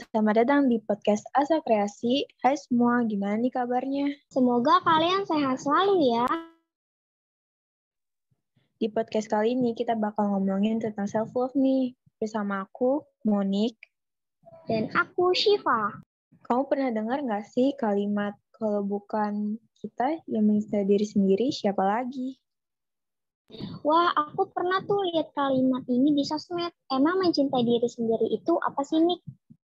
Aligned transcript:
Selamat 0.00 0.40
datang 0.40 0.72
di 0.72 0.80
podcast 0.80 1.28
Asa 1.36 1.60
Kreasi. 1.60 2.24
Hai 2.40 2.56
semua, 2.56 3.04
gimana 3.04 3.36
nih 3.36 3.52
kabarnya? 3.52 4.08
Semoga 4.32 4.80
kalian 4.80 5.28
sehat 5.28 5.60
selalu 5.60 6.16
ya. 6.16 6.24
Di 8.80 8.88
podcast 8.88 9.28
kali 9.28 9.52
ini 9.52 9.76
kita 9.76 10.00
bakal 10.00 10.32
ngomongin 10.32 10.80
tentang 10.80 11.04
self-love 11.04 11.52
nih. 11.52 11.92
Bersama 12.16 12.64
aku, 12.64 13.04
Monik. 13.28 13.76
Dan 14.64 14.88
aku, 14.96 15.36
Shiva. 15.36 16.00
Kamu 16.48 16.64
pernah 16.64 16.88
dengar 16.96 17.20
nggak 17.20 17.44
sih 17.52 17.76
kalimat 17.76 18.32
kalau 18.56 18.80
bukan 18.80 19.60
kita 19.84 20.16
yang 20.32 20.48
mencintai 20.48 20.88
diri 20.88 21.04
sendiri, 21.04 21.52
siapa 21.52 21.84
lagi? 21.84 22.40
Wah, 23.84 24.16
aku 24.16 24.48
pernah 24.48 24.80
tuh 24.80 25.04
lihat 25.12 25.28
kalimat 25.36 25.84
ini 25.92 26.16
di 26.16 26.24
sosmed. 26.24 26.72
Emang 26.88 27.20
mencintai 27.20 27.68
diri 27.68 27.84
sendiri 27.84 28.32
itu 28.32 28.56
apa 28.64 28.80
sih, 28.80 28.96
Nik? 28.96 29.20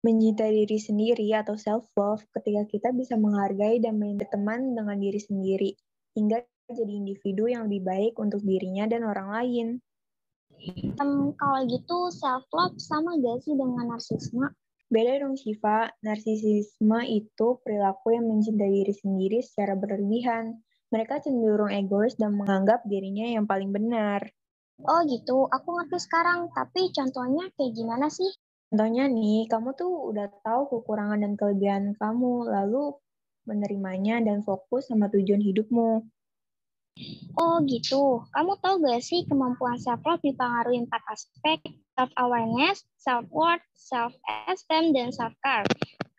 Mencintai 0.07 0.63
diri 0.63 0.79
sendiri 0.79 1.27
atau 1.35 1.59
self-love 1.59 2.23
ketika 2.31 2.63
kita 2.63 2.89
bisa 2.95 3.19
menghargai 3.19 3.83
dan 3.83 3.99
berteman 3.99 4.71
dengan 4.71 4.95
diri 4.95 5.19
sendiri, 5.19 5.75
hingga 6.15 6.47
jadi 6.71 6.93
individu 6.95 7.51
yang 7.51 7.67
lebih 7.67 7.83
baik 7.83 8.13
untuk 8.15 8.39
dirinya 8.39 8.87
dan 8.87 9.03
orang 9.03 9.27
lain. 9.35 9.67
Um, 11.03 11.35
kalau 11.35 11.59
gitu, 11.67 12.07
self-love 12.07 12.79
sama 12.79 13.19
gak 13.19 13.43
sih 13.43 13.51
dengan 13.51 13.91
narsisme? 13.91 14.47
Beda 14.87 15.19
dong 15.19 15.35
Shiva, 15.35 15.91
narsisisme 15.99 17.03
itu 17.03 17.59
perilaku 17.59 18.15
yang 18.15 18.31
mencintai 18.31 18.71
diri 18.71 18.95
sendiri 18.95 19.43
secara 19.43 19.75
berlebihan. 19.75 20.63
Mereka 20.87 21.19
cenderung 21.19 21.67
egois 21.67 22.15
dan 22.15 22.39
menganggap 22.39 22.87
dirinya 22.87 23.27
yang 23.27 23.43
paling 23.43 23.75
benar. 23.75 24.23
Oh 24.87 25.03
gitu, 25.03 25.51
aku 25.51 25.67
ngerti 25.75 25.99
sekarang. 25.99 26.47
Tapi 26.55 26.95
contohnya 26.95 27.51
kayak 27.59 27.75
gimana 27.75 28.07
sih? 28.07 28.31
Contohnya 28.67 29.07
nih, 29.07 29.47
kamu 29.47 29.79
tuh 29.79 30.11
udah 30.11 30.27
tahu 30.43 30.67
kekurangan 30.67 31.23
dan 31.23 31.33
kelebihan 31.39 31.95
kamu, 31.95 32.51
lalu 32.51 32.99
menerimanya 33.47 34.19
dan 34.19 34.43
fokus 34.43 34.91
sama 34.91 35.07
tujuan 35.07 35.39
hidupmu. 35.39 36.03
Oh 37.39 37.63
gitu. 37.63 38.27
Kamu 38.35 38.59
tahu 38.59 38.83
gak 38.83 38.99
sih 38.99 39.23
kemampuan 39.23 39.79
self-love 39.79 40.19
dipengaruhi 40.19 40.83
empat 40.83 40.99
aspek? 41.07 41.63
Self-awareness, 41.95 42.83
self-worth, 42.99 43.63
self-esteem, 43.71 44.91
dan 44.91 45.15
self-care. 45.15 45.63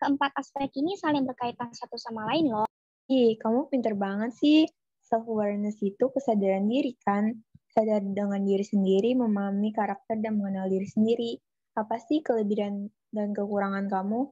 Keempat 0.01 0.33
aspek 0.33 0.73
ini 0.73 0.97
saling 0.97 1.29
berkaitan 1.29 1.69
satu 1.69 2.01
sama 2.01 2.33
lain 2.33 2.49
loh. 2.49 2.65
Ih, 3.11 3.37
kamu 3.37 3.69
pinter 3.69 3.93
banget 3.93 4.33
sih. 4.41 4.65
Self-awareness 5.05 5.77
itu 5.85 6.09
kesadaran 6.09 6.65
diri 6.65 6.97
kan? 7.05 7.29
Sadar 7.69 8.01
dengan 8.01 8.41
diri 8.41 8.65
sendiri, 8.65 9.13
memahami 9.13 9.69
karakter 9.69 10.17
dan 10.17 10.41
mengenal 10.41 10.65
diri 10.65 10.89
sendiri 10.89 11.37
apa 11.77 11.95
sih 12.01 12.21
kelebihan 12.25 12.89
dan 13.13 13.33
kekurangan 13.33 13.89
kamu? 13.89 14.31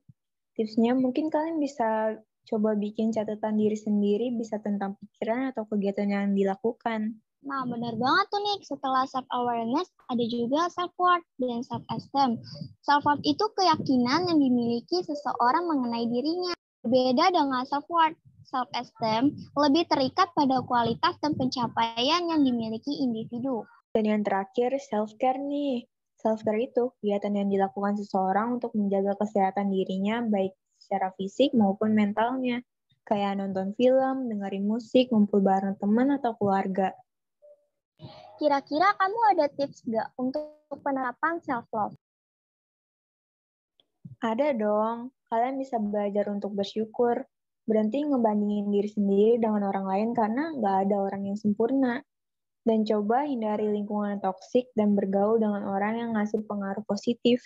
Tipsnya 0.58 0.98
mungkin 0.98 1.30
kalian 1.30 1.62
bisa 1.62 2.18
coba 2.48 2.74
bikin 2.80 3.12
catatan 3.12 3.60
diri 3.60 3.76
sendiri 3.76 4.32
bisa 4.34 4.58
tentang 4.64 4.96
pikiran 4.98 5.52
atau 5.52 5.68
kegiatan 5.68 6.08
yang 6.08 6.32
dilakukan. 6.34 7.20
Nah, 7.46 7.64
benar 7.70 7.94
banget 7.96 8.26
tuh 8.34 8.42
nih. 8.42 8.60
Setelah 8.66 9.04
self-awareness, 9.06 9.88
ada 10.10 10.26
juga 10.26 10.68
self-worth 10.74 11.28
dan 11.38 11.62
self-esteem. 11.62 12.42
Self-worth 12.82 13.24
itu 13.24 13.46
keyakinan 13.54 14.28
yang 14.28 14.40
dimiliki 14.42 14.98
seseorang 15.06 15.70
mengenai 15.70 16.10
dirinya. 16.10 16.56
Berbeda 16.82 17.32
dengan 17.36 17.64
self-worth. 17.68 18.18
Self-esteem 18.48 19.36
lebih 19.60 19.84
terikat 19.92 20.32
pada 20.32 20.64
kualitas 20.64 21.20
dan 21.20 21.36
pencapaian 21.36 22.32
yang 22.32 22.42
dimiliki 22.48 22.96
individu. 23.04 23.68
Dan 23.92 24.08
yang 24.08 24.22
terakhir, 24.24 24.72
self-care 24.80 25.36
nih. 25.36 25.84
Self-care 26.18 26.66
itu 26.66 26.90
kegiatan 26.98 27.30
yang 27.30 27.50
dilakukan 27.54 27.94
seseorang 28.02 28.58
untuk 28.58 28.74
menjaga 28.74 29.14
kesehatan 29.22 29.70
dirinya 29.70 30.26
baik 30.26 30.58
secara 30.82 31.14
fisik 31.14 31.54
maupun 31.54 31.94
mentalnya. 31.94 32.66
Kayak 33.06 33.40
nonton 33.40 33.78
film, 33.78 34.26
dengerin 34.26 34.66
musik, 34.66 35.14
ngumpul 35.14 35.40
bareng 35.46 35.78
teman 35.78 36.12
atau 36.18 36.34
keluarga. 36.36 36.92
Kira-kira 38.42 38.98
kamu 38.98 39.20
ada 39.38 39.46
tips 39.48 39.86
nggak 39.86 40.10
untuk 40.18 40.58
penerapan 40.82 41.38
self-love? 41.46 41.96
Ada 44.18 44.58
dong. 44.58 45.14
Kalian 45.30 45.56
bisa 45.62 45.78
belajar 45.78 46.34
untuk 46.34 46.58
bersyukur. 46.58 47.30
Berhenti 47.70 48.02
ngebandingin 48.02 48.74
diri 48.74 48.90
sendiri 48.90 49.34
dengan 49.38 49.70
orang 49.70 49.86
lain 49.86 50.10
karena 50.18 50.56
nggak 50.58 50.76
ada 50.90 50.96
orang 50.98 51.30
yang 51.30 51.38
sempurna 51.38 52.02
dan 52.68 52.84
coba 52.84 53.24
hindari 53.24 53.72
lingkungan 53.72 54.20
toksik 54.20 54.68
dan 54.76 54.92
bergaul 54.92 55.40
dengan 55.40 55.64
orang 55.64 55.96
yang 55.96 56.12
ngasih 56.20 56.44
pengaruh 56.44 56.84
positif. 56.84 57.40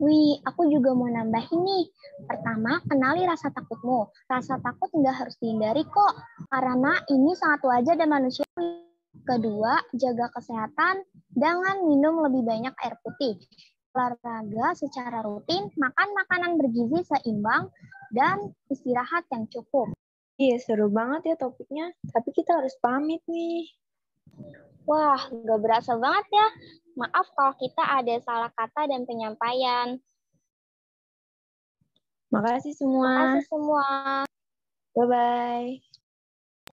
Wih, 0.00 0.40
aku 0.48 0.64
juga 0.72 0.96
mau 0.96 1.12
nambahin 1.12 1.60
nih. 1.60 1.84
Pertama, 2.24 2.80
kenali 2.88 3.28
rasa 3.28 3.52
takutmu. 3.52 4.08
Rasa 4.32 4.56
takut 4.64 4.88
nggak 4.96 5.12
harus 5.12 5.36
dihindari 5.36 5.84
kok, 5.84 6.16
karena 6.48 6.96
ini 7.12 7.36
sangat 7.36 7.60
wajar 7.68 8.00
dan 8.00 8.08
manusiawi. 8.08 8.88
Kedua, 9.28 9.76
jaga 9.92 10.32
kesehatan 10.32 11.04
dengan 11.28 11.84
minum 11.84 12.24
lebih 12.24 12.48
banyak 12.48 12.72
air 12.80 12.96
putih. 13.04 13.36
Olahraga 13.92 14.72
secara 14.72 15.20
rutin, 15.20 15.68
makan 15.76 16.08
makanan 16.16 16.56
bergizi 16.56 17.04
seimbang, 17.04 17.68
dan 18.16 18.56
istirahat 18.72 19.28
yang 19.28 19.44
cukup. 19.52 19.92
Iya, 20.40 20.56
seru 20.64 20.88
banget 20.88 21.34
ya 21.34 21.36
topiknya. 21.36 21.92
Tapi 22.08 22.32
kita 22.32 22.56
harus 22.56 22.72
pamit 22.80 23.20
nih. 23.28 23.68
Wah, 24.88 25.22
nggak 25.30 25.60
berasa 25.62 25.94
banget 25.96 26.26
ya. 26.34 26.48
Maaf 26.98 27.26
kalau 27.38 27.54
kita 27.56 27.84
ada 27.86 28.14
salah 28.20 28.50
kata 28.50 28.90
dan 28.90 29.06
penyampaian. 29.06 30.02
Makasih 32.30 32.74
semua. 32.74 33.10
Makasih 33.10 33.46
semua. 33.50 33.86
Bye-bye. 34.94 35.89